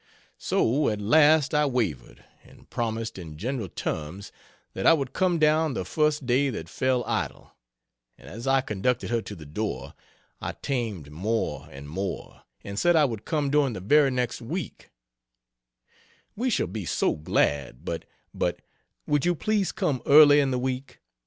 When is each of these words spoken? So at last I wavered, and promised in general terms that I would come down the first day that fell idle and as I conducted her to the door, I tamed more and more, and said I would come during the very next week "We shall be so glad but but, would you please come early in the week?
So 0.39 0.89
at 0.89 0.99
last 0.99 1.53
I 1.53 1.67
wavered, 1.67 2.23
and 2.43 2.67
promised 2.71 3.19
in 3.19 3.37
general 3.37 3.69
terms 3.69 4.31
that 4.73 4.87
I 4.87 4.93
would 4.93 5.13
come 5.13 5.37
down 5.37 5.75
the 5.75 5.85
first 5.85 6.25
day 6.25 6.49
that 6.49 6.67
fell 6.69 7.03
idle 7.05 7.53
and 8.17 8.27
as 8.27 8.47
I 8.47 8.61
conducted 8.61 9.11
her 9.11 9.21
to 9.21 9.35
the 9.35 9.45
door, 9.45 9.93
I 10.41 10.53
tamed 10.53 11.11
more 11.11 11.67
and 11.69 11.87
more, 11.87 12.41
and 12.63 12.79
said 12.79 12.95
I 12.95 13.05
would 13.05 13.25
come 13.25 13.51
during 13.51 13.73
the 13.73 13.79
very 13.79 14.09
next 14.09 14.41
week 14.41 14.89
"We 16.35 16.49
shall 16.49 16.65
be 16.65 16.85
so 16.85 17.13
glad 17.13 17.85
but 17.85 18.05
but, 18.33 18.63
would 19.05 19.23
you 19.23 19.35
please 19.35 19.71
come 19.71 20.01
early 20.07 20.39
in 20.39 20.49
the 20.49 20.57
week? 20.57 20.99